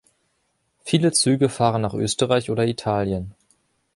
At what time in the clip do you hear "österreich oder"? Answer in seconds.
1.93-2.65